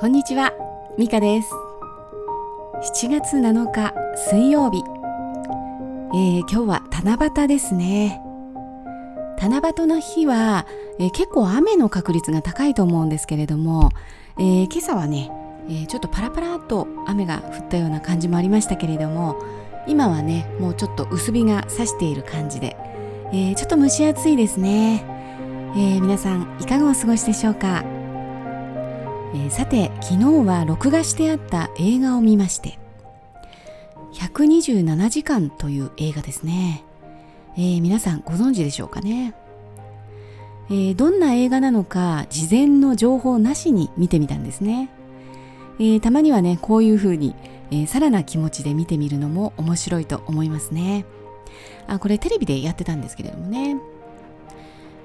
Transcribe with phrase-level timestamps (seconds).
[0.00, 0.52] こんにちは、
[0.96, 1.50] ミカです。
[3.02, 3.92] 7月7日
[4.30, 4.84] 水曜日、
[6.14, 8.20] えー、今日は七夕ですね。
[9.40, 10.66] 七夕の日は、
[11.00, 13.90] えー、結構雨の確率が高いと思うんですけれども、
[14.38, 15.32] えー、今朝はね、
[15.68, 19.36] えちょっとパラパラっと雨が降ったような感じもありましたけれども
[19.88, 22.76] 今はねもうちょっと薄日が差している感じで、
[23.32, 25.04] えちょっと蒸し暑いですね、
[25.76, 27.97] え皆さんいかがお過ごしでしょうか？
[29.34, 32.78] えー、さて昨日は録画してあった映画を見まして。
[34.14, 36.84] 127時間という映画ですね、
[37.56, 39.34] えー、皆さんご存知でしょうかね、
[40.70, 44.90] えー、どんな映画なのか事前の情報なしに見てみたんですね、
[45.78, 47.34] えたまにはねこういうふうに、
[47.70, 51.04] えさらな気持ちで見てみるのも面白いと思いますね。
[51.86, 53.76] あこれテレビでやってたんですけれどもね。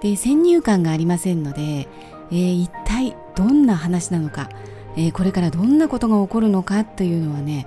[0.00, 1.88] で先入観がありませんので
[2.30, 4.48] えー、一体どんな話なのか、
[4.96, 7.66] えー、これからどんなことが起こるのかというのはね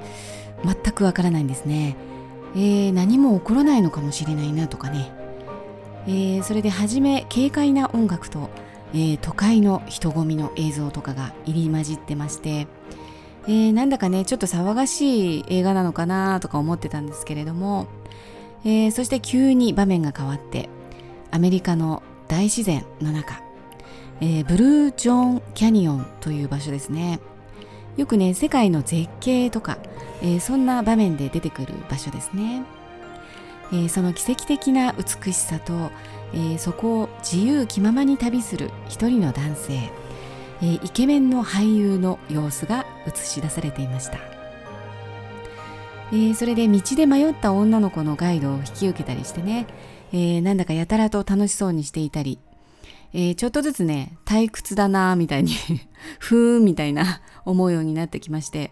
[0.64, 1.96] 全くわからないんですね、
[2.56, 5.12] えー、何も起こらないのかもしれないなとかね、
[6.08, 8.50] えそれで初め軽快な音楽と、
[8.94, 12.68] え都会の人混みの映像とかが入り混じってまして、
[13.48, 17.88] えなんだかねちょっと騒がしい映画なのかなとか思ってたんですけれども、
[18.64, 20.70] えそして急に場面が変わって
[21.32, 23.42] アメリカの大自然の中
[24.22, 27.20] えー、ブルージョンキャニオンという場所ですね。
[27.98, 29.78] よくね世界の絶景とか、
[30.22, 32.64] えー、そんな場面で出てくる場所ですね、
[33.74, 35.92] えー、その奇跡的な美しさと、
[36.34, 39.74] えそこを自由気ままに旅する一人の男性、
[40.62, 44.18] えイケメンの俳優の様子が映し出されていました、
[46.14, 49.68] えそれで道で迷った女の子のガイドを引き受けたりしてね、
[50.14, 52.40] えなんだかやたらと楽しそうにしていたり
[53.14, 55.54] えー、ちょっとずつね、退屈だなみたいに
[56.20, 58.72] ふーんみたいな思うようになってきまして、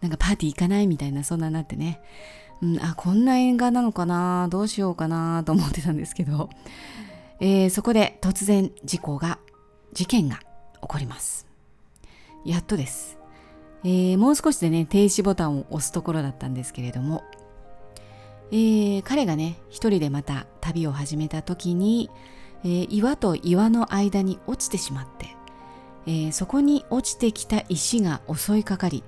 [0.00, 2.00] なんかパーティー行かないみたいな、そんななってね、
[2.62, 6.50] うん、あ、こんな映画なのかなどうしようかなと思ってたんですけど、
[7.40, 9.38] えー、そこで突然事故が、
[9.94, 11.46] 事件が起こります。
[12.44, 13.18] やっとです。
[13.82, 17.24] えー、もう少しでね、停止ボタンを押すところだったんですけれども、
[18.52, 22.10] えー、彼がね、一人でまた旅を始めた時に、
[22.64, 25.36] えー、岩と岩の間に落ちてしまって、
[26.06, 29.02] えー、そこに落ちてきた石が襲いかかり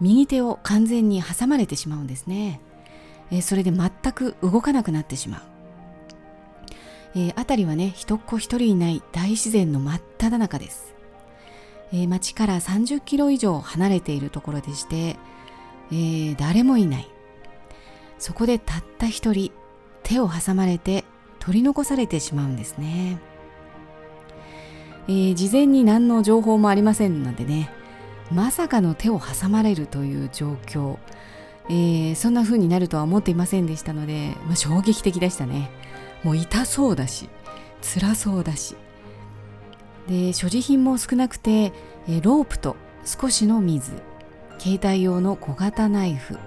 [0.00, 2.60] 右手を完全に挟まれてしまうんですね、
[3.30, 5.40] えー、それで全く動かなくなってしまう、
[7.16, 10.94] え辺りはね人っ子一人いない大自然の真っ只中です、
[11.92, 15.16] え町から30キロ以上離れているところでして、
[15.92, 17.10] え誰もいない。
[18.18, 19.52] そこでたった一人
[20.02, 21.04] 手を挟まれて
[21.48, 23.18] 取り残されてしまうんですね、
[25.08, 27.70] えー、事前に何の情報もありませんのでね
[28.30, 30.98] まさかの手を挟まれるという状況、
[31.70, 35.70] えー、そんな風になるとは思っていませんでしたので、まあ、衝撃的でしたね。
[36.22, 37.30] もう痛そうだし
[37.80, 38.76] 辛そうだし。
[40.06, 41.72] で所持品も少なくて、
[42.08, 42.76] え、ロープと
[43.06, 43.92] 少しの水
[44.58, 46.38] 携帯用の小型ナイフ、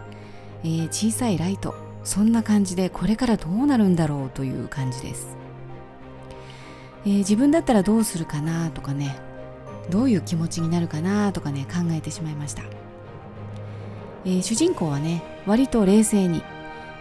[0.64, 1.74] えー、小さいライト
[2.04, 5.36] そんな感じでこれからどうなるんだろうという感じです、
[7.06, 9.32] えー、自分だったらどうするかなとかね。
[9.90, 12.64] どういう気持ちになるかなとかね考えてしまいました、
[14.26, 16.44] えー、主人公はね割と冷静に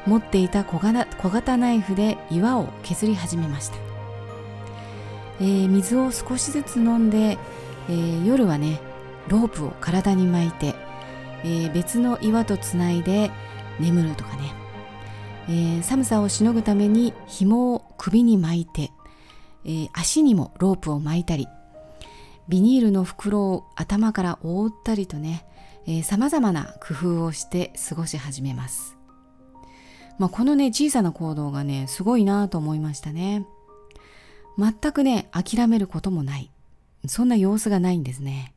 [0.06, 3.76] 持っていた小型ナイフで岩を削り始めました、
[5.40, 7.38] えー、水を少しずつ飲んで、
[7.88, 8.80] えー、夜はね
[9.28, 10.74] ロープを体に巻いて、
[11.44, 13.30] えー、別の岩とつないで
[13.78, 14.59] 眠るとかね。
[15.48, 18.90] えー、寒さをしのぐために紐を首に巻いて、
[19.64, 21.48] えー、足にもロープを巻いたり
[22.48, 25.46] ビニールの袋を頭から覆ったりとね
[26.04, 28.96] さまざまな工夫をして過ごし始めます、
[30.18, 33.46] まあ、このね小さな行動がねすごいなと思いましたね。
[34.58, 36.50] 全くね諦めることもない。
[37.06, 38.52] そんな様子がないんですね。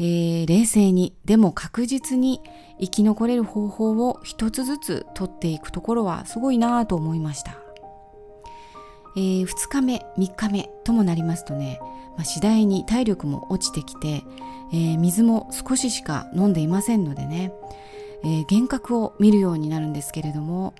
[0.00, 2.40] えー、冷静にでも確実に
[2.80, 7.58] 生き残れる方法を一つずつ取っていくところはすごいなぁと思いました、
[9.16, 11.80] えー、2日目3日目ともなりますとね、
[12.16, 14.22] まあ、次第に体力も落ちてきて、
[14.72, 17.52] えー、水も少ししか飲んでいませんのでね、
[18.22, 20.74] えー、幻覚を見るようになるんですけれども、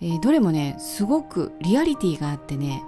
[0.00, 2.82] え、どれもねすごくリアリティがあってね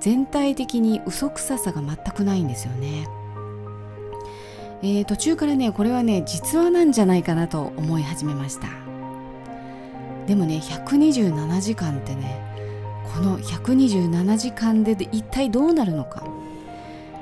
[0.00, 3.19] 全体的に嘘くささが全くないんですよね。
[4.82, 8.68] えー、途中からねこれはね実話なんじゃないかなと思い始めました。
[10.26, 12.40] でもね127時間ってね
[13.14, 16.24] この127時間で一体どうなるのか？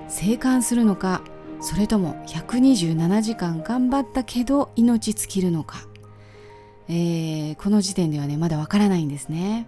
[0.08, 1.22] 生還するのか？
[1.60, 5.78] それとも127時間頑張ったけど命尽きるのか、
[6.88, 9.66] えー、この時点ではねまだわからないんですね。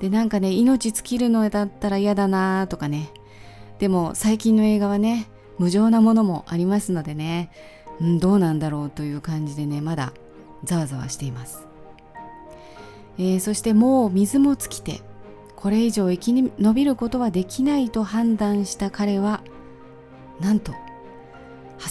[0.00, 3.10] でなんかね命尽きるのだったら嫌だなとかね。
[3.78, 5.26] でも最近の映画はね
[5.58, 7.50] 無情なものもありますのでね、
[8.00, 10.12] うん、どうなんだろうという感じでねまだ
[10.64, 11.66] ざわざわしています、
[13.18, 15.00] えー、そしてもう水も尽きて
[15.54, 19.42] これ以上生き延びることはできないと判断した彼は
[20.40, 20.72] なんと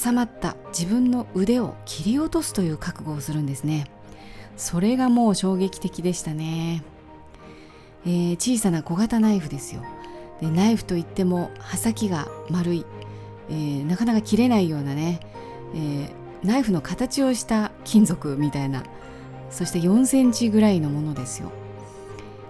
[0.03, 3.85] 挟まった自分の腕を切り落とすという覚悟をするんですね。
[4.57, 6.83] それがもう衝撃的でしたね、
[8.05, 9.83] えー、小さな小型ナイフですよ。
[10.41, 12.85] でナイフといっても刃先が丸い、
[13.49, 15.19] えー、なかなか切れないようなね、
[15.73, 18.83] えー、ナイフの形をした金属みたいな
[19.49, 21.51] そして4センチぐらいのものですよ、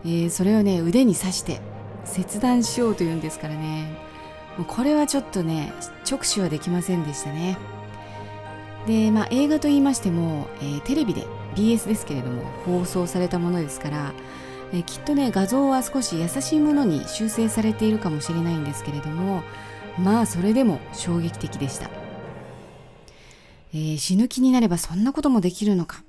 [0.04, 1.60] えー、それをね腕に刺して
[2.06, 4.06] 切断しようというんですからね。
[4.58, 5.74] もうこれはちょっとね
[6.10, 7.58] 直視はできませんでしたね。
[8.88, 11.26] でまあ映画と言いましても、えー、テレビで
[11.56, 14.14] BS ですけれども放送されたものですから、
[14.72, 19.44] えー、きっとね画像は少し優しいものに修正されているかもしれないんですけれども
[20.00, 21.90] まあそれでも衝撃的でした、
[23.74, 26.04] えー、死ぬ気になればそんなこともできるのか。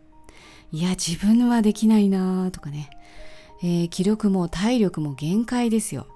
[0.73, 2.91] いや自分はできないなとかね、
[3.63, 6.09] えー、気力も体力も限界ですよ。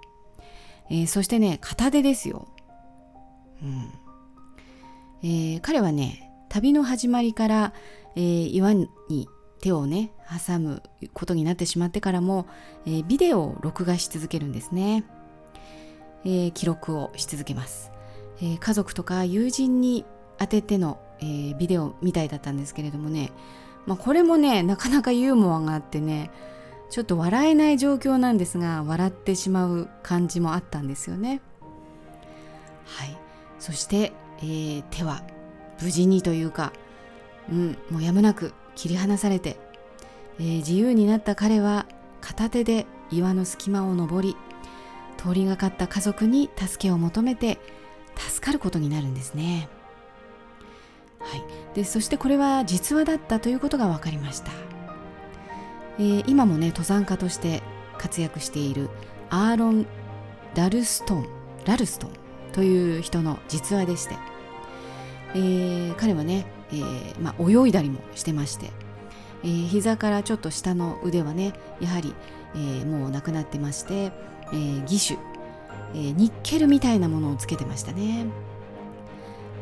[0.91, 2.49] えー、そしてね片手ですよ、
[3.63, 3.93] うん。
[5.23, 7.73] え、彼はね旅の始まりから、
[8.17, 8.89] え、岩に
[9.61, 10.11] 手をね
[10.47, 10.83] 挟む
[11.13, 12.47] ことになってしまってからも、
[12.87, 15.05] え、ビデオを録画し続けるんですね、
[16.25, 17.91] えー、記録をし続けます、
[18.39, 20.05] えー、家族とか友人に
[20.39, 23.33] 当てての、えー、ビデオみたいだったんですけれどもね、
[23.87, 26.31] まあ、これもねなかなかユーモアがあってね
[26.91, 31.41] ちょっと笑えない状況なんですが笑ってしまう感じもあったんですよね。
[32.85, 33.17] はい。
[33.61, 35.23] そして、えー、手は
[35.81, 36.73] 無事にというか、
[37.49, 39.57] うん、もうやむなく切り離されて、
[40.41, 41.87] えー、自由になった彼は
[42.21, 44.37] 片手で岩の隙間を登り
[45.21, 47.59] 通りがかった家族に助けを求めて
[48.17, 49.69] 助かることになるんですね。
[51.19, 51.43] はい、
[51.75, 54.51] でそしてこれは実話だったということが分かりました。
[55.99, 57.63] えー、今もね登山家として
[57.99, 58.89] 活躍している
[59.29, 59.87] アーロン・
[60.55, 61.29] ラルストン
[61.67, 62.11] ラルストン
[62.53, 64.17] という人の実話でして、
[65.35, 68.71] えー、彼はね、えー、まあ、泳いだりもしてまして、
[69.45, 72.15] え、膝からちょっと下の腕はねやはり、
[72.57, 74.13] え、もうなくなってまして、
[74.53, 75.19] えー、義手、
[75.95, 78.27] えー、ニッケルみたいなものをつけてましたね。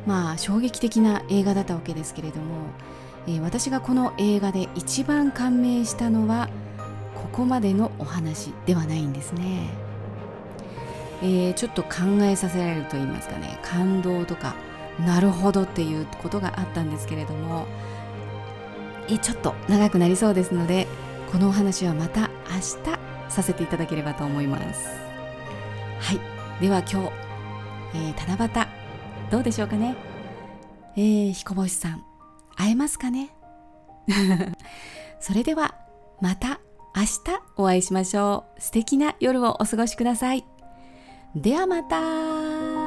[0.07, 2.67] まあ衝撃的な映画だったわけですけれども、
[3.27, 6.49] えー、私がこの映画で一番感銘したのは
[7.15, 9.69] ここまでのお話ではないんですね、
[11.23, 11.91] えー、ちょっと考
[12.23, 14.55] えさせられると言いますかね感動とか
[15.05, 17.67] なるほどっていうことがあったんですけれども
[19.09, 20.87] えちょっと長くなりそうですので
[21.31, 24.89] このお話はまた明日させていただければと思います。
[26.01, 26.21] はい。
[26.61, 26.97] では今日、
[27.95, 28.67] えー、七夕
[29.31, 29.95] どうでしょうかね？
[30.97, 32.05] えー、彦星さん
[32.57, 33.31] 会えますかね？
[35.21, 35.75] それでは
[36.21, 36.61] また
[36.97, 37.09] 明日
[37.57, 38.61] お会いしましょう。
[38.61, 40.45] 素敵な夜をお過ごしください。
[41.35, 42.78] ではまた。